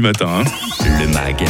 matin. 0.00 0.26
hein. 0.28 0.44
Le 1.00 1.06
MAG, 1.08 1.44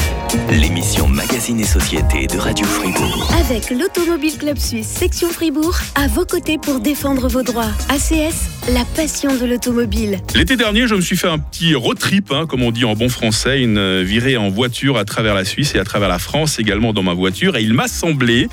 l'émission 0.50 1.06
Magazine 1.08 1.60
et 1.60 1.64
Société 1.64 2.26
de 2.26 2.38
Radio 2.38 2.66
Fribourg. 2.66 3.28
Avec 3.38 3.70
l'Automobile 3.70 4.36
Club 4.38 4.58
Suisse 4.58 4.88
section 4.88 5.28
Fribourg, 5.28 5.74
à 5.94 6.06
vos 6.08 6.24
côtés 6.24 6.58
pour 6.58 6.80
défendre 6.80 7.28
vos 7.28 7.42
droits. 7.42 7.70
ACS, 7.88 8.48
la 8.68 8.84
passion 8.84 9.36
de 9.36 9.46
l'automobile. 9.46 10.18
L'été 10.34 10.56
dernier, 10.56 10.86
je 10.86 10.94
me 10.94 11.00
suis 11.00 11.16
fait 11.16 11.28
un 11.28 11.38
petit 11.38 11.74
road 11.74 11.98
trip, 11.98 12.30
hein, 12.30 12.46
comme 12.46 12.62
on 12.62 12.70
dit 12.70 12.84
en 12.84 12.94
bon 12.94 13.08
français, 13.08 13.60
une 13.60 13.78
euh, 13.78 14.02
virée 14.02 14.36
en 14.36 14.48
voiture 14.48 14.98
à 14.98 15.04
travers 15.04 15.34
la 15.34 15.44
Suisse 15.44 15.74
et 15.74 15.78
à 15.78 15.84
travers 15.84 16.08
la 16.08 16.18
France 16.18 16.58
également 16.58 16.92
dans 16.92 17.02
ma 17.02 17.14
voiture. 17.14 17.56
Et 17.56 17.62
il 17.62 17.72
m'a 17.72 17.88
semblé, 17.88 18.48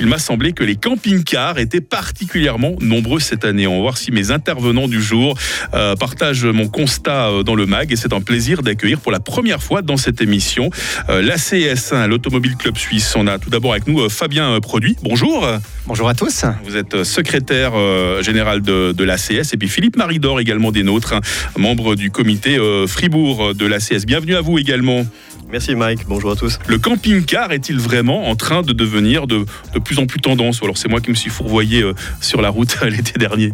il 0.00 0.06
m'a 0.06 0.18
semblé 0.18 0.52
que 0.52 0.64
les 0.64 0.76
camping-cars 0.76 1.58
étaient 1.58 1.80
particulièrement 1.80 2.72
nombreux 2.80 3.20
cette 3.20 3.44
année. 3.44 3.66
On 3.66 3.76
va 3.76 3.82
voir 3.82 3.98
si 3.98 4.10
mes 4.12 4.30
intervenants 4.30 4.88
du 4.88 5.02
jour 5.02 5.36
euh, 5.74 5.94
partagent 5.94 6.46
mon 6.46 6.68
constat 6.68 7.28
euh, 7.28 7.42
dans 7.42 7.54
le 7.54 7.66
mag. 7.66 7.92
Et 7.92 7.96
c'est 7.96 8.12
un 8.12 8.20
plaisir 8.20 8.62
d'accueillir 8.62 9.00
pour 9.00 9.12
la 9.12 9.20
première 9.20 9.62
fois 9.62 9.82
dans 9.82 9.96
cette 9.96 10.20
émission 10.20 10.70
euh, 11.08 11.22
l'ACS, 11.22 11.92
l'Automobile 12.08 12.56
Club 12.56 12.76
Suisse. 12.76 13.14
On 13.16 13.26
a 13.26 13.38
tout 13.38 13.50
d'abord 13.50 13.72
avec 13.72 13.86
nous 13.86 14.08
Fabien 14.08 14.58
Produit. 14.60 14.96
Bonjour. 15.02 15.46
Bonjour 15.90 16.08
à 16.08 16.14
tous. 16.14 16.44
Vous 16.64 16.76
êtes 16.76 16.94
euh, 16.94 17.02
secrétaire 17.02 17.72
euh, 17.74 18.22
général 18.22 18.62
de, 18.62 18.92
de 18.92 19.02
l'ACS 19.02 19.52
et 19.52 19.56
puis 19.56 19.68
Philippe 19.68 19.96
Maridor 19.96 20.38
également 20.38 20.70
des 20.70 20.84
nôtres, 20.84 21.14
hein, 21.14 21.20
membre 21.58 21.96
du 21.96 22.12
comité 22.12 22.58
euh, 22.58 22.86
Fribourg 22.86 23.56
de 23.56 23.66
l'ACS. 23.66 24.06
Bienvenue 24.06 24.36
à 24.36 24.40
vous 24.40 24.56
également. 24.56 25.04
Merci 25.50 25.74
Mike, 25.74 26.02
bonjour 26.06 26.30
à 26.30 26.36
tous. 26.36 26.60
Le 26.68 26.78
camping-car 26.78 27.50
est-il 27.50 27.80
vraiment 27.80 28.28
en 28.28 28.36
train 28.36 28.62
de 28.62 28.72
devenir 28.72 29.26
de, 29.26 29.44
de 29.74 29.78
plus 29.80 29.98
en 29.98 30.06
plus 30.06 30.20
tendance? 30.20 30.60
Ou 30.60 30.64
alors 30.66 30.78
c'est 30.78 30.88
moi 30.88 31.00
qui 31.00 31.10
me 31.10 31.16
suis 31.16 31.28
fourvoyé 31.30 31.82
euh, 31.82 31.92
sur 32.20 32.40
la 32.40 32.50
route 32.50 32.80
l'été 32.88 33.18
dernier? 33.18 33.50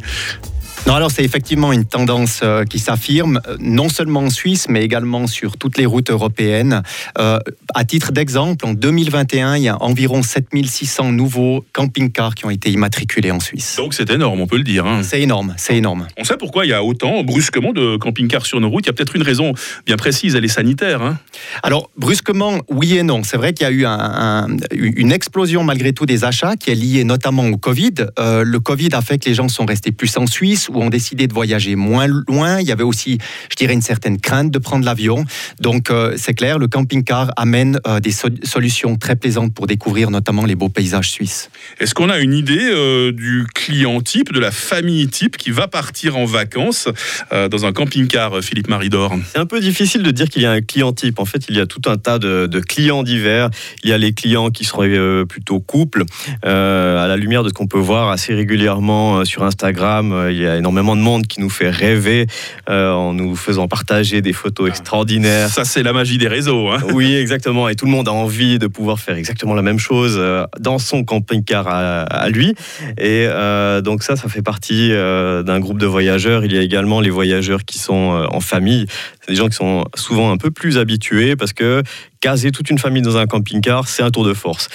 Non, 0.86 0.94
alors 0.94 1.10
c'est 1.10 1.24
effectivement 1.24 1.72
une 1.72 1.84
tendance 1.84 2.40
euh, 2.44 2.62
qui 2.62 2.78
s'affirme, 2.78 3.40
euh, 3.48 3.56
non 3.58 3.88
seulement 3.88 4.20
en 4.20 4.30
Suisse, 4.30 4.66
mais 4.68 4.84
également 4.84 5.26
sur 5.26 5.56
toutes 5.56 5.78
les 5.78 5.84
routes 5.86 6.10
européennes. 6.10 6.82
Euh, 7.18 7.40
à 7.74 7.84
titre 7.84 8.12
d'exemple, 8.12 8.64
en 8.64 8.72
2021, 8.72 9.56
il 9.56 9.64
y 9.64 9.68
a 9.68 9.82
environ 9.82 10.22
7600 10.22 11.10
nouveaux 11.10 11.64
camping-cars 11.72 12.36
qui 12.36 12.46
ont 12.46 12.50
été 12.50 12.70
immatriculés 12.70 13.32
en 13.32 13.40
Suisse. 13.40 13.74
Donc 13.78 13.94
c'est 13.94 14.08
énorme, 14.10 14.40
on 14.40 14.46
peut 14.46 14.58
le 14.58 14.62
dire. 14.62 14.86
hein. 14.86 15.02
C'est 15.02 15.20
énorme, 15.20 15.54
c'est 15.56 15.76
énorme. 15.76 16.06
On 16.18 16.22
sait 16.22 16.36
pourquoi 16.36 16.64
il 16.66 16.68
y 16.68 16.72
a 16.72 16.84
autant 16.84 17.24
brusquement 17.24 17.72
de 17.72 17.96
camping-cars 17.96 18.46
sur 18.46 18.60
nos 18.60 18.68
routes. 18.70 18.84
Il 18.86 18.88
y 18.88 18.90
a 18.90 18.92
peut-être 18.92 19.16
une 19.16 19.22
raison 19.24 19.54
bien 19.86 19.96
précise, 19.96 20.36
elle 20.36 20.44
est 20.44 20.48
sanitaire. 20.48 21.02
hein. 21.02 21.18
Alors, 21.64 21.90
brusquement, 21.96 22.60
oui 22.68 22.96
et 22.96 23.02
non. 23.02 23.24
C'est 23.24 23.36
vrai 23.38 23.54
qu'il 23.54 23.64
y 23.66 23.68
a 23.68 23.72
eu 23.72 23.84
un- 23.86 23.90
un- 23.98 24.56
une 24.70 25.10
explosion 25.10 25.64
malgré 25.64 25.92
tout 25.92 26.06
des 26.06 26.22
achats 26.24 26.54
qui 26.54 26.70
est 26.70 26.76
liée 26.76 27.02
notamment 27.02 27.46
au 27.48 27.56
Covid. 27.56 27.94
Le 28.18 28.58
Covid 28.60 28.90
a 28.92 29.02
fait 29.02 29.18
que 29.18 29.28
les 29.28 29.34
gens 29.34 29.48
sont 29.48 29.66
restés 29.66 29.90
plus 29.90 30.16
en 30.16 30.28
Suisse 30.28 30.68
ou 30.76 30.82
ont 30.82 30.90
décidé 30.90 31.26
de 31.26 31.34
voyager 31.34 31.74
moins 31.74 32.06
loin. 32.06 32.60
Il 32.60 32.66
y 32.66 32.72
avait 32.72 32.84
aussi, 32.84 33.18
je 33.50 33.56
dirais, 33.56 33.74
une 33.74 33.82
certaine 33.82 34.20
crainte 34.20 34.50
de 34.50 34.58
prendre 34.58 34.84
l'avion. 34.84 35.24
Donc, 35.60 35.90
euh, 35.90 36.14
c'est 36.16 36.34
clair, 36.34 36.58
le 36.58 36.68
camping-car 36.68 37.32
amène 37.36 37.80
euh, 37.86 37.98
des 38.00 38.12
so- 38.12 38.28
solutions 38.44 38.96
très 38.96 39.16
plaisantes 39.16 39.54
pour 39.54 39.66
découvrir 39.66 40.10
notamment 40.10 40.44
les 40.44 40.54
beaux 40.54 40.68
paysages 40.68 41.10
suisses. 41.10 41.50
Est-ce 41.80 41.94
qu'on 41.94 42.10
a 42.10 42.18
une 42.18 42.34
idée 42.34 42.60
euh, 42.60 43.12
du 43.12 43.46
client 43.54 44.00
type, 44.00 44.32
de 44.32 44.40
la 44.40 44.50
famille 44.50 45.08
type 45.08 45.36
qui 45.36 45.50
va 45.50 45.66
partir 45.66 46.16
en 46.16 46.26
vacances 46.26 46.88
euh, 47.32 47.48
dans 47.48 47.64
un 47.64 47.72
camping-car, 47.72 48.42
Philippe 48.42 48.68
Maridor? 48.68 49.14
C'est 49.32 49.38
un 49.38 49.46
peu 49.46 49.60
difficile 49.60 50.02
de 50.02 50.10
dire 50.10 50.28
qu'il 50.28 50.42
y 50.42 50.46
a 50.46 50.52
un 50.52 50.60
client 50.60 50.92
type. 50.92 51.18
En 51.18 51.24
fait, 51.24 51.46
il 51.48 51.56
y 51.56 51.60
a 51.60 51.66
tout 51.66 51.82
un 51.86 51.96
tas 51.96 52.18
de, 52.18 52.46
de 52.46 52.60
clients 52.60 53.02
divers. 53.02 53.48
Il 53.82 53.90
y 53.90 53.92
a 53.92 53.98
les 53.98 54.12
clients 54.12 54.50
qui 54.50 54.64
seraient 54.64 54.88
euh, 54.88 55.24
plutôt 55.24 55.60
couples. 55.60 56.04
Euh, 56.44 57.04
à 57.04 57.08
la 57.08 57.16
lumière 57.16 57.42
de 57.42 57.48
ce 57.48 57.54
qu'on 57.54 57.66
peut 57.66 57.78
voir 57.78 58.10
assez 58.10 58.34
régulièrement 58.34 59.18
euh, 59.18 59.24
sur 59.24 59.42
Instagram, 59.44 60.12
euh, 60.12 60.32
il 60.32 60.38
y 60.38 60.46
a 60.46 60.56
énormément 60.56 60.65
de 60.72 61.00
monde 61.00 61.26
qui 61.26 61.40
nous 61.40 61.50
fait 61.50 61.70
rêver 61.70 62.26
euh, 62.68 62.90
en 62.92 63.12
nous 63.12 63.36
faisant 63.36 63.68
partager 63.68 64.22
des 64.22 64.32
photos 64.32 64.68
extraordinaires. 64.68 65.48
Ça, 65.48 65.64
c'est 65.64 65.82
la 65.82 65.92
magie 65.92 66.18
des 66.18 66.28
réseaux. 66.28 66.68
hein. 66.70 66.78
Oui, 66.92 67.14
exactement. 67.14 67.68
Et 67.68 67.74
tout 67.74 67.84
le 67.84 67.90
monde 67.90 68.08
a 68.08 68.12
envie 68.12 68.58
de 68.58 68.66
pouvoir 68.66 68.98
faire 68.98 69.16
exactement 69.16 69.54
la 69.54 69.62
même 69.62 69.78
chose 69.78 70.16
euh, 70.18 70.44
dans 70.58 70.78
son 70.78 71.04
camping-car 71.04 71.66
à, 71.68 72.02
à 72.02 72.28
lui. 72.28 72.54
Et 72.98 73.26
euh, 73.28 73.80
donc 73.80 74.02
ça, 74.02 74.16
ça 74.16 74.28
fait 74.28 74.42
partie 74.42 74.92
euh, 74.92 75.42
d'un 75.42 75.60
groupe 75.60 75.78
de 75.78 75.86
voyageurs. 75.86 76.44
Il 76.44 76.52
y 76.52 76.58
a 76.58 76.62
également 76.62 77.00
les 77.00 77.10
voyageurs 77.10 77.64
qui 77.64 77.78
sont 77.78 78.26
en 78.30 78.40
famille. 78.40 78.86
C'est 79.20 79.32
des 79.32 79.36
gens 79.36 79.48
qui 79.48 79.56
sont 79.56 79.84
souvent 79.94 80.30
un 80.30 80.36
peu 80.36 80.50
plus 80.50 80.78
habitués 80.78 81.36
parce 81.36 81.52
que 81.52 81.82
caser 82.20 82.50
toute 82.50 82.70
une 82.70 82.78
famille 82.78 83.02
dans 83.02 83.16
un 83.16 83.26
camping-car, 83.26 83.88
c'est 83.88 84.02
un 84.02 84.10
tour 84.10 84.24
de 84.24 84.34
force. 84.34 84.68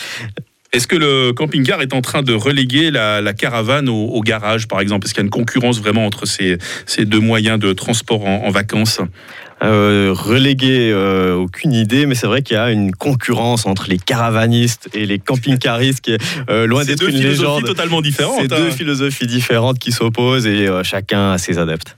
Est-ce 0.74 0.88
que 0.88 0.96
le 0.96 1.34
camping-car 1.34 1.82
est 1.82 1.94
en 1.94 2.00
train 2.00 2.24
de 2.24 2.34
reléguer 2.34 2.92
la, 2.92 3.34
caravane 3.34 3.90
au, 3.90 4.22
garage, 4.22 4.70
par 4.70 4.80
exemple? 4.80 5.06
Est-ce 5.06 5.14
qu'il 5.14 5.22
y 5.22 5.26
a 5.26 5.28
une 5.28 5.30
concurrence 5.30 5.80
vraiment 5.80 6.06
entre 6.06 6.26
ces, 6.26 6.58
deux 7.00 7.20
moyens 7.20 7.60
de 7.60 7.74
transport 7.74 8.26
en 8.26 8.50
vacances? 8.52 9.02
Euh, 9.64 10.12
relégué, 10.12 10.92
euh, 10.92 11.36
aucune 11.36 11.74
idée, 11.74 12.08
mais 12.08 12.16
c'est 12.16 12.26
vrai 12.26 12.42
qu'il 12.42 12.56
y 12.56 12.60
a 12.60 12.72
une 12.72 12.96
concurrence 12.96 13.68
entre 13.68 13.88
les 13.90 14.00
caravanistes 14.00 14.90
et 14.94 15.06
les 15.06 15.20
camping-caristes 15.20 16.02
qui 16.02 16.14
est 16.14 16.22
euh, 16.50 16.66
loin 16.66 16.82
C'est 16.82 16.92
d'être 16.92 17.02
deux 17.02 17.10
une 17.10 17.18
philosophies 17.18 17.42
légende. 17.42 17.66
totalement 17.66 18.02
différentes. 18.02 18.38
C'est 18.42 18.54
hein. 18.54 18.58
deux 18.58 18.72
philosophies 18.72 19.28
différentes 19.28 19.78
qui 19.78 19.92
s'opposent 19.92 20.48
et 20.48 20.68
euh, 20.68 20.84
chacun 20.84 21.34
a 21.34 21.38
ses 21.38 21.60
adeptes. 21.60 21.96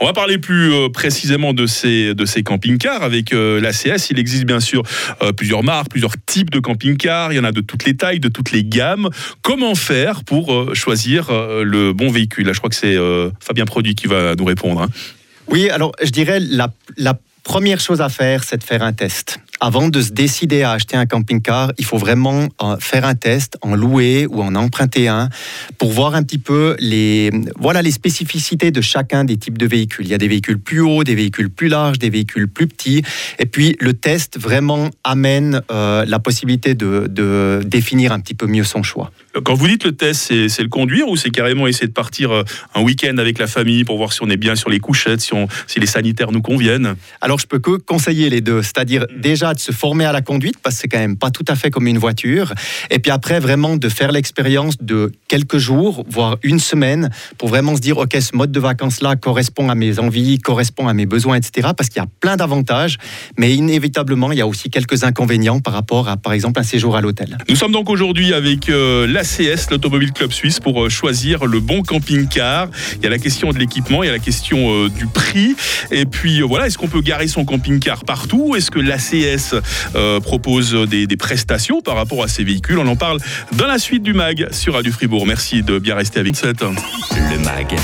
On 0.00 0.04
va 0.04 0.12
parler 0.12 0.36
plus 0.36 0.70
précisément 0.92 1.54
de 1.54 1.64
ces, 1.64 2.14
de 2.14 2.26
ces 2.26 2.42
camping-cars 2.42 3.02
avec 3.02 3.30
l'ACS. 3.32 4.10
Il 4.10 4.18
existe 4.18 4.44
bien 4.44 4.60
sûr 4.60 4.82
plusieurs 5.38 5.62
marques, 5.62 5.88
plusieurs 5.88 6.12
types 6.26 6.50
de 6.50 6.58
camping-cars. 6.58 7.32
Il 7.32 7.36
y 7.36 7.38
en 7.38 7.44
a 7.44 7.52
de 7.52 7.62
toutes 7.62 7.86
les 7.86 7.96
tailles, 7.96 8.20
de 8.20 8.28
toutes 8.28 8.52
les 8.52 8.62
gammes. 8.62 9.08
Comment 9.40 9.74
faire 9.74 10.22
pour 10.22 10.74
choisir 10.74 11.30
le 11.32 11.94
bon 11.94 12.10
véhicule? 12.10 12.44
Là, 12.44 12.52
Je 12.52 12.58
crois 12.58 12.68
que 12.68 12.76
c'est 12.76 12.98
Fabien 13.40 13.64
Produit 13.64 13.94
qui 13.94 14.06
va 14.06 14.34
nous 14.34 14.44
répondre. 14.44 14.86
Oui, 15.50 15.70
alors 15.70 15.92
je 16.02 16.10
dirais 16.10 16.40
la, 16.40 16.70
la 16.96 17.18
première 17.42 17.80
chose 17.80 18.00
à 18.00 18.08
faire, 18.08 18.44
c'est 18.44 18.58
de 18.58 18.64
faire 18.64 18.82
un 18.82 18.92
test. 18.92 19.38
Avant 19.60 19.88
de 19.88 20.00
se 20.00 20.12
décider 20.12 20.62
à 20.62 20.72
acheter 20.72 20.96
un 20.96 21.06
camping-car, 21.06 21.72
il 21.78 21.84
faut 21.84 21.98
vraiment 21.98 22.48
euh, 22.62 22.76
faire 22.78 23.04
un 23.04 23.16
test, 23.16 23.58
en 23.60 23.74
louer 23.74 24.26
ou 24.30 24.40
en 24.40 24.54
emprunter 24.54 25.08
un, 25.08 25.30
pour 25.78 25.90
voir 25.90 26.14
un 26.14 26.22
petit 26.22 26.38
peu 26.38 26.76
les, 26.78 27.30
voilà, 27.58 27.82
les 27.82 27.90
spécificités 27.90 28.70
de 28.70 28.80
chacun 28.80 29.24
des 29.24 29.36
types 29.36 29.58
de 29.58 29.66
véhicules. 29.66 30.06
Il 30.06 30.10
y 30.10 30.14
a 30.14 30.18
des 30.18 30.28
véhicules 30.28 30.60
plus 30.60 30.80
hauts, 30.80 31.02
des 31.02 31.16
véhicules 31.16 31.50
plus 31.50 31.66
larges, 31.66 31.98
des 31.98 32.10
véhicules 32.10 32.46
plus 32.46 32.68
petits. 32.68 33.02
Et 33.40 33.46
puis 33.46 33.76
le 33.80 33.94
test 33.94 34.38
vraiment 34.38 34.90
amène 35.02 35.60
euh, 35.72 36.04
la 36.06 36.20
possibilité 36.20 36.74
de, 36.74 37.08
de 37.10 37.62
définir 37.66 38.12
un 38.12 38.20
petit 38.20 38.34
peu 38.34 38.46
mieux 38.46 38.64
son 38.64 38.84
choix. 38.84 39.10
Quand 39.44 39.54
vous 39.54 39.68
dites 39.68 39.84
le 39.84 39.92
test, 39.92 40.32
c'est 40.48 40.62
le 40.62 40.68
conduire 40.68 41.08
ou 41.08 41.16
c'est 41.16 41.30
carrément 41.30 41.66
essayer 41.66 41.86
de 41.86 41.92
partir 41.92 42.30
euh, 42.30 42.42
un 42.74 42.82
week-end 42.82 43.18
avec 43.18 43.38
la 43.38 43.46
famille 43.46 43.84
pour 43.84 43.96
voir 43.96 44.12
si 44.12 44.22
on 44.22 44.30
est 44.30 44.36
bien 44.36 44.54
sur 44.54 44.70
les 44.70 44.78
couchettes, 44.78 45.20
si, 45.20 45.34
on, 45.34 45.48
si 45.66 45.80
les 45.80 45.86
sanitaires 45.86 46.32
nous 46.32 46.42
conviennent? 46.42 46.94
Alors, 47.20 47.38
je 47.38 47.46
peux 47.46 47.58
que 47.58 47.76
conseiller 47.76 48.30
les 48.30 48.40
deux, 48.40 48.62
c'est-à-dire 48.62 49.06
déjà 49.16 49.47
de 49.54 49.60
se 49.60 49.72
former 49.72 50.04
à 50.04 50.12
la 50.12 50.20
conduite, 50.20 50.56
parce 50.62 50.76
que 50.76 50.82
c'est 50.82 50.88
quand 50.88 50.98
même 50.98 51.16
pas 51.16 51.30
tout 51.30 51.44
à 51.48 51.54
fait 51.54 51.70
comme 51.70 51.86
une 51.86 51.98
voiture, 51.98 52.52
et 52.90 52.98
puis 52.98 53.10
après, 53.10 53.40
vraiment 53.40 53.76
de 53.76 53.88
faire 53.88 54.12
l'expérience 54.12 54.76
de 54.80 55.12
quelques 55.28 55.58
jours, 55.58 56.04
voire 56.08 56.36
une 56.42 56.58
semaine, 56.58 57.10
pour 57.36 57.48
vraiment 57.48 57.76
se 57.76 57.80
dire, 57.80 57.98
OK, 57.98 58.16
ce 58.20 58.36
mode 58.36 58.52
de 58.52 58.60
vacances-là 58.60 59.16
correspond 59.16 59.70
à 59.70 59.74
mes 59.74 59.98
envies, 59.98 60.38
correspond 60.38 60.88
à 60.88 60.94
mes 60.94 61.06
besoins, 61.06 61.36
etc., 61.36 61.68
parce 61.76 61.88
qu'il 61.88 62.00
y 62.00 62.04
a 62.04 62.08
plein 62.20 62.36
d'avantages, 62.36 62.98
mais 63.36 63.54
inévitablement, 63.54 64.32
il 64.32 64.38
y 64.38 64.40
a 64.40 64.46
aussi 64.46 64.70
quelques 64.70 65.04
inconvénients 65.04 65.60
par 65.60 65.74
rapport 65.74 66.08
à, 66.08 66.16
par 66.16 66.32
exemple, 66.32 66.60
un 66.60 66.64
séjour 66.64 66.96
à 66.96 67.00
l'hôtel. 67.00 67.38
Nous 67.48 67.56
sommes 67.56 67.72
donc 67.72 67.90
aujourd'hui 67.90 68.32
avec 68.32 68.68
euh, 68.68 69.06
l'ACS, 69.06 69.70
l'Automobile 69.70 70.12
Club 70.12 70.32
Suisse, 70.32 70.60
pour 70.60 70.84
euh, 70.84 70.88
choisir 70.88 71.46
le 71.46 71.60
bon 71.60 71.82
camping-car. 71.82 72.68
Il 72.96 73.02
y 73.04 73.06
a 73.06 73.10
la 73.10 73.18
question 73.18 73.50
de 73.50 73.58
l'équipement, 73.58 74.02
il 74.02 74.06
y 74.06 74.10
a 74.10 74.12
la 74.12 74.18
question 74.18 74.72
euh, 74.72 74.88
du 74.88 75.06
prix. 75.06 75.54
Et 75.90 76.04
puis 76.04 76.40
voilà, 76.40 76.66
est-ce 76.66 76.78
qu'on 76.78 76.88
peut 76.88 77.00
garer 77.00 77.28
son 77.28 77.44
camping-car 77.44 78.04
partout? 78.04 78.54
Est-ce 78.56 78.70
que 78.70 78.78
l'ACS 78.78 79.37
euh, 79.94 80.20
propose 80.20 80.74
des, 80.88 81.06
prestations 81.16 81.80
par 81.80 81.96
rapport 81.96 82.22
à 82.22 82.28
ces 82.28 82.44
véhicules 82.44 82.78
On 82.78 82.86
en 82.86 82.96
parle 82.96 83.18
dans 83.52 83.66
la 83.66 83.78
suite 83.78 84.02
du 84.02 84.12
MAG 84.12 84.48
sur 84.52 84.74
Radio 84.74 84.92
Fribourg. 84.92 85.26
Merci 85.26 85.62
de 85.62 85.78
bien 85.78 85.96
rester 85.96 86.20
avec 86.20 86.36
cette. 86.36 86.62
Le 86.62 87.38
MAG, 87.38 87.76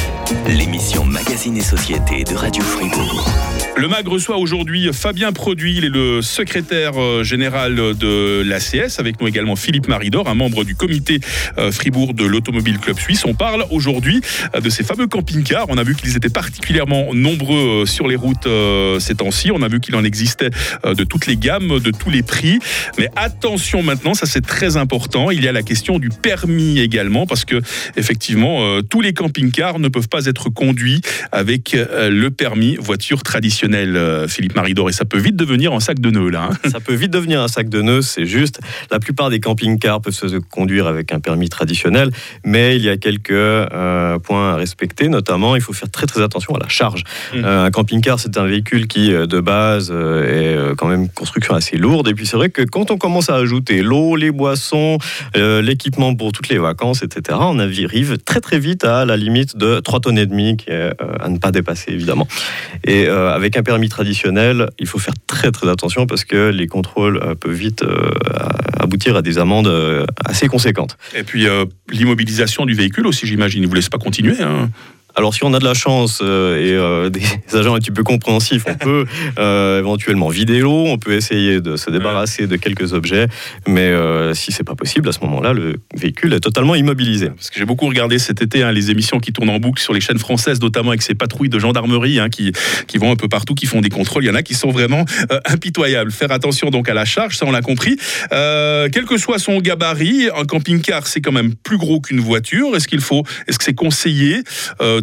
l'émission 0.46 1.04
Magazine 1.04 1.56
et 1.56 1.62
Société 1.62 2.24
de 2.24 2.34
Radio 2.34 2.62
Fribourg. 2.62 3.28
Le 3.76 3.88
MAG 3.88 4.06
reçoit 4.06 4.38
aujourd'hui 4.38 4.88
Fabien 4.92 5.32
Produit, 5.32 5.76
il 5.76 5.84
est 5.84 5.90
le 5.90 6.22
secrétaire 6.22 6.92
euh, 6.96 7.24
général 7.24 7.74
de 7.74 8.42
l'ACS, 8.46 9.00
avec 9.00 9.20
nous 9.20 9.26
également 9.26 9.56
Philippe 9.56 9.88
Maridor, 9.88 10.28
un 10.28 10.34
membre 10.34 10.62
du 10.62 10.76
comité 10.76 11.18
euh, 11.58 11.72
Fribourg 11.72 12.14
de 12.14 12.24
l'Automobile 12.24 12.78
Club 12.78 12.98
Suisse. 12.98 13.24
On 13.26 13.34
parle 13.34 13.66
aujourd'hui 13.70 14.20
euh, 14.54 14.60
de 14.60 14.70
ces 14.70 14.84
fameux 14.84 15.08
camping-cars. 15.08 15.66
On 15.68 15.76
a 15.76 15.82
vu 15.82 15.96
qu'ils 15.96 16.16
étaient 16.16 16.28
particulièrement 16.28 17.12
nombreux 17.14 17.84
sur 17.84 18.06
les 18.06 18.16
routes 18.16 18.48
ces 19.00 19.16
temps-ci. 19.16 19.50
On 19.50 19.62
a 19.62 19.68
vu 19.68 19.80
qu'il 19.80 19.96
en 19.96 20.04
existait 20.04 20.50
de 20.84 21.04
toutes 21.04 21.26
les 21.26 21.36
gamme, 21.36 21.80
de 21.80 21.90
tous 21.90 22.10
les 22.10 22.22
prix. 22.22 22.60
Mais 22.98 23.08
attention 23.16 23.82
maintenant, 23.82 24.14
ça 24.14 24.26
c'est 24.26 24.44
très 24.44 24.76
important, 24.76 25.30
il 25.30 25.42
y 25.42 25.48
a 25.48 25.52
la 25.52 25.62
question 25.62 25.98
du 25.98 26.10
permis 26.10 26.78
également, 26.78 27.26
parce 27.26 27.44
que 27.44 27.60
effectivement, 27.96 28.80
tous 28.82 29.00
les 29.00 29.12
camping-cars 29.12 29.78
ne 29.78 29.88
peuvent 29.88 30.08
pas 30.08 30.13
être 30.20 30.48
conduits 30.48 31.00
avec 31.32 31.76
le 31.76 32.28
permis 32.28 32.76
voiture 32.76 33.22
traditionnelle, 33.22 34.26
Philippe 34.28 34.54
Maridor, 34.54 34.88
et 34.88 34.92
ça 34.92 35.04
peut 35.04 35.18
vite 35.18 35.36
devenir 35.36 35.72
un 35.72 35.80
sac 35.80 36.00
de 36.00 36.10
nœuds 36.10 36.30
là. 36.30 36.48
Hein. 36.50 36.68
Ça 36.70 36.80
peut 36.80 36.94
vite 36.94 37.10
devenir 37.10 37.40
un 37.40 37.48
sac 37.48 37.68
de 37.68 37.82
nœuds, 37.82 38.02
c'est 38.02 38.26
juste. 38.26 38.60
La 38.90 38.98
plupart 38.98 39.30
des 39.30 39.40
camping-cars 39.40 40.00
peuvent 40.00 40.12
se 40.12 40.38
conduire 40.38 40.86
avec 40.86 41.12
un 41.12 41.20
permis 41.20 41.48
traditionnel, 41.48 42.10
mais 42.44 42.76
il 42.76 42.82
y 42.82 42.88
a 42.88 42.96
quelques 42.96 43.30
euh, 43.30 44.18
points 44.18 44.52
à 44.52 44.56
respecter, 44.56 45.08
notamment 45.08 45.56
il 45.56 45.62
faut 45.62 45.72
faire 45.72 45.90
très 45.90 46.06
très 46.06 46.22
attention 46.22 46.54
à 46.54 46.58
la 46.58 46.68
charge. 46.68 47.04
Mmh. 47.34 47.44
Euh, 47.44 47.64
un 47.66 47.70
camping-car, 47.70 48.18
c'est 48.18 48.36
un 48.36 48.46
véhicule 48.46 48.86
qui 48.86 49.12
euh, 49.12 49.26
de 49.26 49.40
base 49.40 49.90
est 49.90 50.56
quand 50.76 50.88
même 50.88 51.08
construction 51.08 51.54
assez 51.54 51.76
lourde, 51.76 52.08
et 52.08 52.14
puis 52.14 52.26
c'est 52.26 52.36
vrai 52.36 52.50
que 52.50 52.62
quand 52.62 52.90
on 52.90 52.98
commence 52.98 53.30
à 53.30 53.36
ajouter 53.36 53.82
l'eau, 53.82 54.16
les 54.16 54.30
boissons, 54.30 54.98
l'équipement 55.34 56.14
pour 56.14 56.32
toutes 56.32 56.48
les 56.48 56.58
vacances, 56.58 57.02
etc., 57.02 57.38
on 57.40 57.58
arrive 57.58 58.18
très 58.18 58.40
très 58.40 58.58
vite 58.58 58.84
à 58.84 59.04
la 59.04 59.16
limite 59.16 59.56
de 59.56 59.80
3 59.80 60.00
tonnes 60.00 60.03
et 60.10 60.26
demie, 60.26 60.56
qui 60.56 60.70
est 60.70 60.90
à 61.20 61.28
ne 61.28 61.38
pas 61.38 61.52
dépasser 61.52 61.92
évidemment. 61.92 62.28
Et 62.84 63.06
avec 63.06 63.56
un 63.56 63.62
permis 63.62 63.88
traditionnel, 63.88 64.68
il 64.78 64.86
faut 64.86 64.98
faire 64.98 65.14
très 65.26 65.50
très 65.50 65.68
attention 65.68 66.06
parce 66.06 66.24
que 66.24 66.50
les 66.50 66.66
contrôles 66.66 67.36
peuvent 67.40 67.52
vite 67.52 67.84
aboutir 68.78 69.16
à 69.16 69.22
des 69.22 69.38
amendes 69.38 69.72
assez 70.24 70.48
conséquentes. 70.48 70.96
Et 71.14 71.22
puis 71.22 71.46
l'immobilisation 71.90 72.66
du 72.66 72.74
véhicule 72.74 73.06
aussi, 73.06 73.26
j'imagine. 73.26 73.62
Ils 73.62 73.64
ne 73.64 73.68
vous 73.68 73.74
laissent 73.74 73.88
pas 73.88 73.98
continuer. 73.98 74.40
Hein. 74.40 74.70
Alors 75.16 75.32
si 75.32 75.44
on 75.44 75.54
a 75.54 75.60
de 75.60 75.64
la 75.64 75.74
chance 75.74 76.20
euh, 76.22 76.58
et 76.58 76.72
euh, 76.72 77.08
des 77.08 77.22
agents 77.56 77.74
un 77.74 77.78
petit 77.78 77.92
peu 77.92 78.02
compréhensifs, 78.02 78.64
on 78.66 78.74
peut 78.74 79.04
euh, 79.38 79.78
éventuellement 79.78 80.28
vider 80.28 80.58
l'eau, 80.58 80.86
on 80.86 80.98
peut 80.98 81.12
essayer 81.12 81.60
de 81.60 81.76
se 81.76 81.90
débarrasser 81.90 82.48
de 82.48 82.56
quelques 82.56 82.92
objets, 82.92 83.28
mais 83.68 83.92
si 84.34 84.52
c'est 84.52 84.64
pas 84.64 84.74
possible, 84.74 85.08
à 85.08 85.12
ce 85.12 85.20
moment-là, 85.20 85.52
le 85.52 85.76
véhicule 85.96 86.32
est 86.32 86.40
totalement 86.40 86.74
immobilisé. 86.74 87.30
Parce 87.30 87.50
que 87.50 87.58
j'ai 87.58 87.64
beaucoup 87.64 87.86
regardé 87.86 88.18
cet 88.18 88.42
été 88.42 88.62
hein, 88.62 88.72
les 88.72 88.90
émissions 88.90 89.20
qui 89.20 89.32
tournent 89.32 89.50
en 89.50 89.58
boucle 89.58 89.80
sur 89.80 89.92
les 89.92 90.00
chaînes 90.00 90.18
françaises, 90.18 90.60
notamment 90.60 90.90
avec 90.90 91.02
ces 91.02 91.14
patrouilles 91.14 91.48
de 91.48 91.58
gendarmerie 91.58 92.18
hein, 92.18 92.28
qui, 92.28 92.52
qui 92.86 92.98
vont 92.98 93.12
un 93.12 93.16
peu 93.16 93.28
partout, 93.28 93.54
qui 93.54 93.66
font 93.66 93.80
des 93.80 93.90
contrôles. 93.90 94.24
Il 94.24 94.28
y 94.28 94.30
en 94.30 94.34
a 94.34 94.42
qui 94.42 94.54
sont 94.54 94.70
vraiment 94.70 95.04
impitoyables. 95.46 96.10
Faire 96.10 96.32
attention 96.32 96.70
donc 96.70 96.88
à 96.88 96.94
la 96.94 97.04
charge, 97.04 97.36
ça 97.36 97.46
on 97.46 97.52
l'a 97.52 97.62
compris. 97.62 97.96
quel 98.30 99.04
que 99.06 99.18
soit 99.18 99.38
son 99.38 99.60
gabarit, 99.60 100.28
un 100.36 100.44
camping-car 100.44 101.06
c'est 101.06 101.20
quand 101.20 101.32
même 101.32 101.54
plus 101.54 101.78
gros 101.78 102.00
qu'une 102.00 102.20
voiture. 102.20 102.74
Est-ce 102.74 102.88
qu'il 102.88 103.00
faut, 103.00 103.22
est-ce 103.46 103.58
que 103.58 103.64
c'est 103.64 103.74
conseillé 103.74 104.42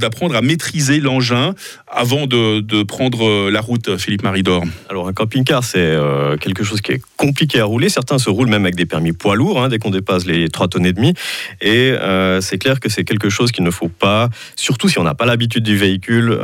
d'apprendre 0.01 0.35
à 0.35 0.41
maîtriser 0.41 0.99
l'engin 0.99 1.53
avant 1.87 2.27
de, 2.27 2.83
prendre 2.83 3.25
euh, 3.25 3.49
la 3.51 3.61
route, 3.61 3.97
Philippe 3.97 4.23
Maridor 4.23 4.63
Alors 4.89 5.07
un 5.07 5.13
camping-car, 5.13 5.63
c'est 5.63 5.79
euh, 5.79 6.35
quelque 6.35 6.63
chose 6.63 6.81
qui 6.81 6.93
est 6.93 7.01
compliqué 7.15 7.59
à 7.59 7.65
rouler. 7.65 7.89
Certains 7.89 8.17
se 8.17 8.29
roulent 8.29 8.49
même 8.49 8.65
avec 8.65 8.75
des 8.75 8.85
permis 8.85 9.13
poids 9.13 9.35
lourds, 9.35 9.61
hein, 9.61 9.69
dès 9.69 9.77
qu'on 9.77 9.91
dépasse 9.91 10.25
les 10.25 10.49
3 10.49 10.67
tonnes 10.67 10.85
et 10.85 10.93
demi. 10.93 11.13
Et 11.61 11.91
euh, 11.91 12.41
c'est 12.41 12.57
clair 12.57 12.79
que 12.79 12.89
c'est 12.89 13.03
quelque 13.03 13.29
chose 13.29 13.51
qu'il 13.51 13.63
ne 13.63 13.71
faut 13.71 13.87
pas, 13.87 14.29
surtout 14.55 14.89
si 14.89 14.99
on 14.99 15.03
n'a 15.03 15.13
pas 15.13 15.25
l'habitude 15.25 15.63
du 15.63 15.77
véhicule, 15.77 16.37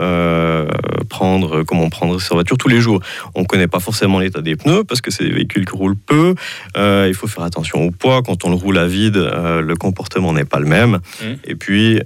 prendre 1.10 1.64
comme 1.64 1.80
on 1.80 1.90
prendrait 1.90 2.20
sa 2.20 2.36
voiture 2.36 2.58
tous 2.58 2.68
les 2.68 2.80
jours. 2.80 3.02
On 3.36 3.42
ne 3.42 3.46
connaît 3.46 3.68
pas 3.68 3.80
forcément 3.80 4.20
l'état 4.20 4.42
des 4.42 4.56
pneus, 4.56 4.84
parce 4.84 5.02
que 5.02 5.12
c'est 5.12 5.24
des 5.24 5.32
véhicules 5.32 5.66
qui 5.66 5.76
roulent 5.76 5.98
peu. 5.98 6.36
il 6.76 7.14
faut 7.16 7.28
faire 7.28 7.44
attention 7.44 7.84
au 7.84 7.92
poids. 7.92 8.22
Quand 8.22 8.46
on 8.46 8.50
le 8.50 8.56
roule 8.56 8.78
à 8.78 8.88
vide, 8.88 9.18
le 9.18 9.76
comportement 9.76 10.34
n'est 10.34 10.46
pas 10.46 10.60
le 10.60 10.68
même. 10.68 11.00
Mmh. 11.22 11.26
Et 11.46 11.56
puis 11.56 12.00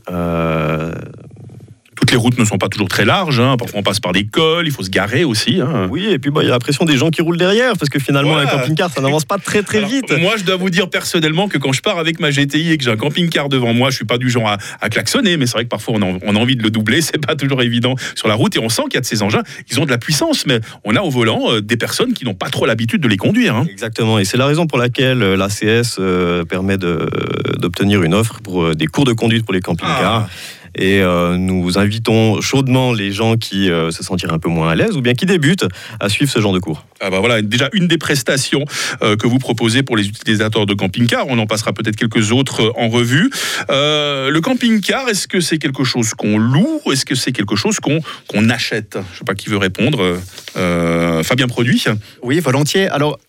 toutes 2.02 2.12
les 2.12 2.18
routes 2.18 2.40
ne 2.40 2.46
sont 2.46 2.58
pas 2.58 2.68
toujours 2.68 2.90
très 2.90 3.06
larges. 3.06 3.40
Hein. 3.40 3.58
Parfois, 3.58 3.80
on 3.80 3.84
passe 3.84 4.00
par 4.00 4.12
des 4.12 4.26
cols, 4.26 4.66
il 4.66 4.72
faut 4.72 4.82
se 4.82 4.90
garer 4.90 5.24
aussi. 5.24 5.62
Hein. 5.62 5.88
Oui, 5.92 6.08
et 6.08 6.18
puis 6.18 6.32
bah, 6.32 6.42
il 6.42 6.48
y 6.48 6.50
a 6.50 6.52
la 6.52 6.60
pression 6.60 6.84
des 6.84 6.98
gens 6.98 7.12
qui 7.12 7.22
roulent 7.22 7.38
derrière, 7.38 7.78
parce 7.78 7.90
que 7.90 8.00
finalement, 8.00 8.38
un 8.38 8.48
camping-car, 8.48 8.90
ça 8.90 9.02
n'avance 9.02 9.24
pas 9.24 9.38
très 9.38 9.62
très 9.62 9.84
vite. 9.84 10.12
Moi, 10.20 10.34
je 10.38 10.44
dois 10.44 10.56
vous 10.56 10.72
dire 10.72 10.90
personnellement 10.90 11.48
que 11.48 11.60
quand 11.60 11.72
je 11.72 11.82
pars 11.82 12.00
avec 12.00 12.20
ma 12.20 12.32
GTI 12.32 12.72
et 12.72 12.78
que 12.78 12.84
j'ai 12.84 12.92
un 12.92 12.98
camping-car 12.98 13.50
devant 13.50 13.74
moi, 13.74 13.92
je 13.92 13.98
suis 13.98 14.06
pas 14.06 14.18
du 14.18 14.32
genre 14.32 14.50
à, 14.50 14.90
klaxonner, 14.90 15.38
mais 15.38 15.46
c'est 15.46 15.54
vrai 15.54 15.64
que 15.64 15.70
parfois 15.70 15.96
on 15.96 16.36
a, 16.36 16.40
envie 16.40 16.56
de 16.56 16.64
le 16.64 16.72
doubler, 16.72 17.02
c'est 17.02 17.24
pas 17.24 17.36
toujours 17.36 17.62
évident 17.62 17.96
sur 18.16 18.28
la 18.28 18.34
route, 18.34 18.56
et 18.56 18.60
on 18.60 18.70
sent 18.70 18.84
qu'il 18.86 18.96
y 18.96 18.98
a 18.98 19.02
de 19.02 19.06
ces 19.06 19.22
engins, 19.22 19.44
ils 19.70 19.80
ont 19.80 19.86
de 19.86 19.92
la 19.92 20.00
puissance, 20.00 20.48
mais 20.48 20.60
on 20.84 20.96
a 20.96 21.02
au 21.02 21.12
volant 21.12 21.52
euh, 21.52 21.62
des 21.62 21.78
personnes 21.78 22.14
qui 22.14 22.26
n'ont 22.26 22.34
pas 22.34 22.50
trop 22.50 22.66
l'habitude 22.66 23.02
de 23.02 23.08
les 23.08 23.18
conduire. 23.18 23.56
Hein. 23.56 23.68
Exactement, 23.70 24.18
et 24.18 24.26
c'est 24.26 24.38
la 24.38 24.48
raison 24.48 24.66
pour 24.66 24.80
laquelle 24.80 25.22
euh, 25.22 25.38
l'ACS 25.38 25.98
euh, 26.00 26.46
permet 26.46 26.78
d'obtenir 26.80 28.02
une 28.02 28.16
offre 28.16 28.40
pour 28.42 28.76
des 28.76 28.88
cours 28.88 29.06
de 29.06 29.14
conduite 29.14 29.46
pour 29.46 29.54
les 29.54 29.62
camping-cars. 29.62 30.28
Ah. 30.28 30.30
Et 30.76 31.02
euh, 31.02 31.38
nous 31.38 31.78
invitons 31.78 32.42
chaudement 32.42 32.94
les 32.94 33.12
gens 33.12 33.38
qui 33.38 33.70
euh, 33.70 33.92
se 33.92 34.04
sentiraient 34.04 34.34
un 34.34 34.40
peu 34.40 34.50
moins 34.50 34.70
à 34.70 34.76
l'aise 34.76 34.96
ou 34.96 35.02
bien 35.02 35.14
qui 35.14 35.26
débutent 35.26 35.66
à 36.00 36.10
suivre 36.10 36.32
ce 36.32 36.40
genre 36.40 36.54
de 36.54 36.60
cours. 36.60 36.86
Ah 37.00 37.10
bah 37.10 37.20
voilà, 37.20 37.42
déjà 37.42 37.70
une 37.74 37.88
des 37.88 37.98
prestations 37.98 38.64
euh, 39.02 39.16
que 39.16 39.28
vous 39.28 39.40
proposez 39.40 39.84
pour 39.84 39.98
les 39.98 40.08
utilisateurs 40.08 40.66
de 40.66 40.74
camping-car. 40.74 41.26
On 41.28 41.40
en 41.40 41.48
passera 41.48 41.74
peut-être 41.74 41.96
quelques 41.96 42.32
autres 42.32 42.74
en 42.78 42.90
revue. 42.90 43.30
le 43.70 44.40
camping-car, 44.40 45.10
est-ce 45.10 45.28
que 45.28 45.42
c'est 45.42 45.58
quelque 45.58 45.84
chose 45.84 46.14
qu'on 46.14 46.38
loue 46.38 46.82
ou 46.86 46.92
est-ce 46.92 47.06
que 47.06 47.16
c'est 47.16 47.32
quelque 47.32 47.56
chose 47.56 47.80
qu'on 47.80 48.00
qu'on 48.28 48.50
achète? 48.50 48.94
Je 48.94 49.00
ne 49.00 49.18
sais 49.20 49.26
pas 49.26 49.36
qui 49.36 49.50
veut 49.50 49.58
répondre. 49.58 50.18
Fabien 51.24 51.48
Produit? 51.48 51.86
Oui, 52.22 52.40
volontiers. 52.40 52.88
Alors, 52.88 53.20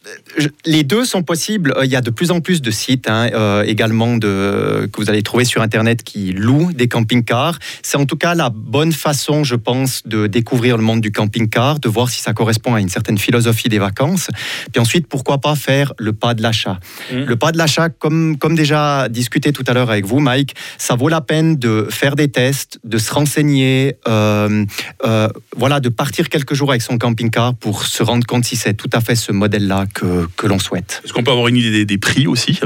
les 0.65 0.85
deux 0.85 1.05
sont 1.05 1.23
possibles. 1.23 1.75
Il 1.83 1.91
y 1.91 1.97
a 1.97 2.01
de 2.01 2.11
plus 2.11 2.31
en 2.31 2.41
plus 2.41 2.63
de 2.63 2.71
sites 2.71 3.09
hein, 3.09 3.63
également 3.65 4.17
de, 4.17 4.89
que 4.93 5.01
vous 5.01 5.11
allez 5.11 5.23
trouver 5.23 5.45
sur 5.45 5.63
Internet 5.63 6.03
qui 6.03 6.33
louent 6.33 6.73
des 6.73 6.89
camping-cars 6.89 7.59
c'est 7.83 7.97
en 7.97 8.07
tout 8.07 8.17
cas 8.17 8.35
la 8.35 8.51
bonne 8.51 8.93
façon, 8.93 9.45
je 9.45 9.55
pense, 9.55 10.03
de 10.07 10.27
découvrir 10.27 10.77
le 10.77 10.83
monde 10.83 11.01
du 11.01 11.13
camping-car, 11.13 11.81
de 11.81 11.89
voir 11.89 12.09
si 12.09 12.21
ça 12.21 12.33
correspond 12.33 12.75
à 12.75 12.81
une 12.81 12.89
certaine 12.89 13.19
philosophie 13.19 13.69
des 13.69 13.79
vacances. 13.79 14.29
Puis 14.73 14.81
ensuite, 14.81 15.07
pourquoi 15.07 15.39
pas 15.39 15.55
faire 15.55 15.93
le 15.99 16.13
pas 16.13 16.35
de 16.35 16.43
l'achat. 16.43 16.79
Mmh. 17.13 17.25
Le 17.25 17.37
pas 17.37 17.53
de 17.53 17.59
l'achat, 17.59 17.89
comme, 17.89 18.37
comme 18.39 18.55
déjà 18.55 19.09
discuté 19.09 19.53
tout 19.53 19.65
à 19.67 19.73
l'heure 19.73 19.91
avec 19.91 20.07
vous, 20.07 20.21
Mike, 20.21 20.55
ça 20.79 20.95
vaut 20.95 21.09
la 21.09 21.21
peine 21.21 21.57
de 21.57 21.87
faire 21.91 22.17
des 22.17 22.29
tests, 22.29 22.79
de 22.85 22.99
se 22.99 23.13
renseigner, 23.13 23.97
euh, 24.09 24.65
euh, 25.05 25.29
voilà, 25.57 25.81
de 25.81 25.89
partir 25.89 26.29
quelques 26.29 26.55
jours 26.55 26.71
avec 26.71 26.83
son 26.83 26.99
camping-car 26.99 27.55
pour 27.55 27.85
se 27.85 28.03
rendre 28.03 28.27
compte 28.27 28.45
si 28.45 28.57
c'est 28.57 28.75
tout 28.75 28.91
à 28.93 29.01
fait 29.01 29.17
ce 29.17 29.33
modèle-là 29.33 29.87
que, 29.93 30.02
que 30.37 30.47
l'on 30.47 30.59
souhaite. 30.59 31.03
Est-ce 31.05 31.13
qu'on 31.13 31.23
peut 31.23 31.31
avoir 31.31 31.49
une 31.49 31.57
idée 31.57 31.85
des 31.85 31.99
prix 31.99 32.27
aussi? 32.27 32.61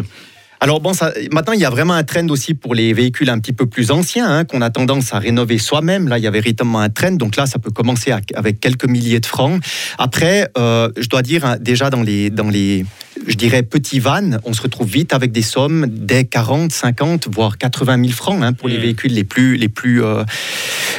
Alors 0.61 0.81
bon, 0.81 0.95
ça, 0.95 1.13
maintenant 1.33 1.53
il 1.53 1.61
y 1.61 1.65
a 1.65 1.71
vraiment 1.71 1.95
un 1.95 2.05
trend 2.05 2.27
aussi 2.29 2.55
pour 2.55 2.75
les 2.75 2.93
véhicules 2.93 3.29
un 3.29 3.39
petit 3.39 3.53
peu 3.53 3.67
plus 3.67 3.91
anciens, 3.91 4.29
hein, 4.29 4.45
qu'on 4.45 4.63
a 4.63 4.71
tendance 4.71 5.13
à 5.13 5.19
rénover 5.19 5.59
soi-même. 5.59 6.09
Là, 6.09 6.19
il 6.19 6.25
y 6.25 6.27
a 6.27 6.31
véritablement 6.31 6.81
un 6.81 6.89
trend, 6.89 7.13
donc 7.13 7.37
là, 7.37 7.47
ça 7.47 7.59
peut 7.59 7.71
commencer 7.71 8.13
avec 8.35 8.61
quelques 8.61 8.87
milliers 8.87 9.21
de 9.21 9.27
francs. 9.27 9.63
Après, 9.99 10.49
euh, 10.57 10.91
je 10.97 11.09
dois 11.09 11.23
dire 11.23 11.45
hein, 11.45 11.57
déjà 11.61 11.91
dans 11.91 12.03
les, 12.03 12.31
dans 12.31 12.49
les, 12.49 12.87
je 13.27 13.35
dirais 13.35 13.63
petits 13.63 14.01
vannes, 14.01 14.41
on 14.45 14.55
se 14.55 14.63
retrouve 14.63 14.89
vite 14.89 15.13
avec 15.13 15.31
des 15.31 15.43
sommes 15.43 15.87
des 15.89 16.25
40, 16.25 16.73
50, 16.73 17.29
voire 17.29 17.59
80 17.59 18.05
000 18.05 18.13
francs 18.13 18.43
hein, 18.43 18.53
pour 18.55 18.69
les 18.69 18.79
mmh. 18.79 18.83
véhicules 18.83 19.13
les 19.13 19.25
plus, 19.25 19.57
les 19.57 19.69
plus, 19.69 20.03
euh, 20.03 20.25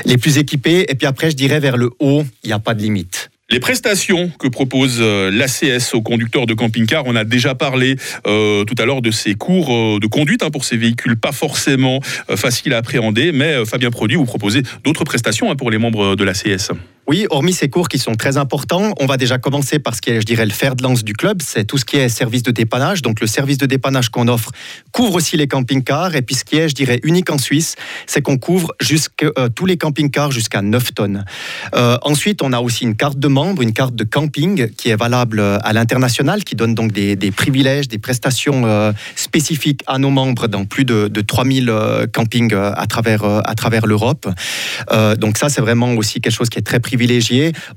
les 0.06 0.18
plus 0.18 0.38
équipés. 0.38 0.86
Et 0.88 0.96
puis 0.96 1.08
après, 1.08 1.32
je 1.32 1.36
dirais 1.36 1.60
vers 1.60 1.78
le 1.78 1.90
haut, 2.00 2.24
il 2.44 2.48
n'y 2.48 2.54
a 2.54 2.60
pas 2.60 2.76
de 2.76 2.82
limite. 2.82 3.27
Les 3.50 3.62
prestations 3.62 4.30
que 4.40 4.50
propose 4.50 4.98
euh, 5.00 5.32
l'ACS 5.32 5.94
aux 5.94 6.02
conducteurs 6.02 6.48
de 6.48 6.54
camping-car, 6.54 7.04
on 7.06 7.16
a 7.16 7.24
déjà 7.24 7.56
parlé 7.56 7.96
euh, 8.26 8.66
tout 8.66 8.76
à 8.78 8.86
l'heure 8.86 9.02
de 9.02 9.10
ces 9.10 9.36
cours 9.36 9.74
euh, 9.74 10.00
de 10.02 10.08
conduite 10.08 10.44
hein, 10.44 10.50
pour 10.50 10.66
ces 10.66 10.76
véhicules 10.76 11.16
pas 11.16 11.32
forcément 11.32 12.02
faciles 12.36 12.74
à 12.74 12.78
appréhender, 12.80 13.32
mais 13.32 13.66
Fabien 13.66 13.90
Produit, 13.90 14.18
vous 14.18 14.26
proposez 14.26 14.64
d'autres 14.84 15.06
prestations 15.06 15.50
hein, 15.50 15.56
pour 15.56 15.72
les 15.72 15.78
membres 15.78 16.18
de 16.18 16.24
l'ACS. 16.26 16.72
Oui, 17.08 17.26
hormis 17.30 17.54
ces 17.54 17.70
cours 17.70 17.88
qui 17.88 18.00
sont 18.00 18.16
très 18.16 18.36
importants, 18.36 18.94
on 19.00 19.06
va 19.06 19.16
déjà 19.16 19.38
commencer 19.38 19.80
par 19.80 19.96
ce 19.96 20.02
qui 20.02 20.10
est, 20.10 20.20
je 20.20 20.26
dirais, 20.26 20.46
le 20.46 20.52
fer 20.52 20.76
de 20.76 20.84
lance 20.84 21.06
du 21.06 21.14
club, 21.14 21.42
c'est 21.42 21.64
tout 21.64 21.78
ce 21.78 21.86
qui 21.86 21.96
est 21.96 22.10
service 22.10 22.44
de 22.44 22.52
dépannage. 22.52 23.02
Donc 23.02 23.22
le 23.22 23.28
service 23.28 23.58
de 23.58 23.66
dépannage 23.66 24.10
qu'on 24.10 24.28
offre 24.28 24.52
couvre 24.92 25.16
aussi 25.16 25.38
les 25.38 25.48
camping-cars. 25.48 26.16
Et 26.16 26.22
puis 26.22 26.36
ce 26.36 26.44
qui 26.44 26.58
est, 26.58 26.68
je 26.68 26.76
dirais, 26.76 27.00
unique 27.04 27.30
en 27.30 27.38
Suisse, 27.38 27.76
c'est 28.08 28.22
qu'on 28.22 28.38
couvre 28.38 28.74
jusque, 28.82 29.26
tous 29.56 29.66
les 29.66 29.78
camping-cars 29.78 30.32
jusqu'à 30.32 30.62
9 30.62 30.94
tonnes. 30.94 31.24
ensuite, 32.02 32.42
on 32.42 32.52
a 32.52 32.60
aussi 32.60 32.84
une 32.84 32.96
carte 32.96 33.18
de 33.18 33.28
une 33.62 33.74
carte 33.74 33.96
de 33.96 34.04
camping 34.04 34.70
qui 34.72 34.90
est 34.90 34.96
valable 34.96 35.40
euh, 35.40 35.58
à 35.64 35.74
l'international, 35.74 36.44
qui 36.44 36.56
donne 36.56 36.74
donc 36.74 36.92
des, 36.92 37.16
privilèges, 37.32 37.88
des 37.88 38.00
prestations 38.00 38.64
euh, 38.66 38.92
spécifiques 39.16 39.84
à 39.86 40.00
nos 40.00 40.10
membres 40.10 40.48
dans 40.48 40.66
plus 40.66 40.86
de, 40.86 41.08
3000 41.08 41.70
euh, 41.70 42.08
campings 42.08 42.54
à 42.54 42.86
travers, 42.88 43.24
à 43.24 43.56
travers 43.56 43.86
l'Europe. 43.86 44.28
donc 45.18 45.38
ça, 45.38 45.50
c'est 45.50 45.62
vraiment 45.62 45.94
aussi 45.94 46.22
quelque 46.22 46.34
chose 46.34 46.50
qui 46.50 46.58
est 46.58 46.64
très 46.64 46.80
privilégié. 46.80 46.97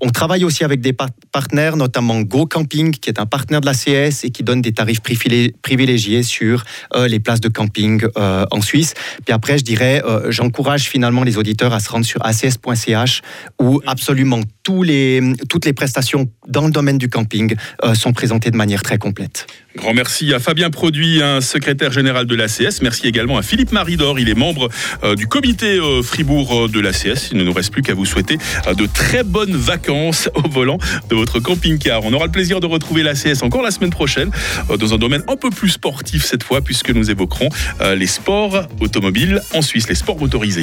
On 0.00 0.10
travaille 0.10 0.44
aussi 0.44 0.64
avec 0.64 0.80
des 0.80 0.94
partenaires, 1.32 1.76
notamment 1.76 2.20
Go 2.20 2.46
Camping, 2.46 2.92
qui 2.92 3.10
est 3.10 3.20
un 3.20 3.26
partenaire 3.26 3.60
de 3.60 3.66
la 3.66 3.74
CS 3.74 4.24
et 4.24 4.30
qui 4.30 4.42
donne 4.42 4.62
des 4.62 4.72
tarifs 4.72 5.00
privilégiés 5.00 6.22
sur 6.22 6.64
les 6.96 7.20
places 7.20 7.40
de 7.40 7.48
camping 7.48 8.04
en 8.16 8.60
Suisse. 8.60 8.94
Puis 9.24 9.32
après, 9.32 9.58
je 9.58 9.64
dirais, 9.64 10.02
j'encourage 10.28 10.84
finalement 10.84 11.22
les 11.22 11.38
auditeurs 11.38 11.72
à 11.72 11.80
se 11.80 11.90
rendre 11.90 12.06
sur 12.06 12.24
acs.ch 12.24 13.22
où 13.60 13.80
absolument 13.86 14.40
tous 14.62 14.82
les, 14.82 15.20
toutes 15.48 15.64
les 15.64 15.72
prestations 15.72 16.28
dans 16.46 16.64
le 16.66 16.70
domaine 16.70 16.98
du 16.98 17.08
camping 17.08 17.54
euh, 17.84 17.94
sont 17.94 18.12
présentées 18.12 18.50
de 18.50 18.56
manière 18.56 18.82
très 18.82 18.98
complète. 18.98 19.46
Grand 19.76 19.94
merci 19.94 20.32
à 20.32 20.38
Fabien 20.38 20.70
Produit, 20.70 21.22
un 21.22 21.40
secrétaire 21.40 21.92
général 21.92 22.26
de 22.26 22.34
l'ACS. 22.34 22.82
Merci 22.82 23.06
également 23.06 23.38
à 23.38 23.42
Philippe 23.42 23.72
Maridor. 23.72 24.18
Il 24.18 24.28
est 24.28 24.34
membre 24.34 24.68
euh, 25.02 25.14
du 25.14 25.26
comité 25.26 25.78
euh, 25.78 26.02
Fribourg 26.02 26.68
de 26.68 26.80
l'ACS. 26.80 27.30
Il 27.32 27.38
ne 27.38 27.44
nous 27.44 27.52
reste 27.52 27.72
plus 27.72 27.82
qu'à 27.82 27.94
vous 27.94 28.04
souhaiter 28.04 28.38
de 28.76 28.86
très 28.86 29.09
très 29.10 29.24
bonnes 29.24 29.56
vacances 29.56 30.30
au 30.36 30.48
volant 30.48 30.78
de 31.08 31.16
votre 31.16 31.40
camping-car. 31.40 32.04
On 32.04 32.12
aura 32.12 32.26
le 32.26 32.30
plaisir 32.30 32.60
de 32.60 32.66
retrouver 32.66 33.02
l'ACS 33.02 33.42
encore 33.42 33.60
la 33.60 33.72
semaine 33.72 33.90
prochaine 33.90 34.30
euh, 34.70 34.76
dans 34.76 34.94
un 34.94 34.98
domaine 34.98 35.24
un 35.26 35.34
peu 35.34 35.50
plus 35.50 35.70
sportif 35.70 36.24
cette 36.24 36.44
fois 36.44 36.60
puisque 36.60 36.90
nous 36.90 37.10
évoquerons 37.10 37.48
euh, 37.80 37.96
les 37.96 38.06
sports 38.06 38.68
automobiles 38.78 39.40
en 39.52 39.62
Suisse, 39.62 39.88
les 39.88 39.96
sports 39.96 40.16
motorisés. 40.16 40.58